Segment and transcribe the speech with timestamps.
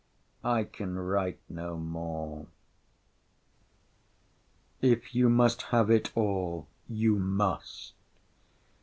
[0.43, 2.47] I can write no more!
[4.81, 7.93] If you must have it all, you must!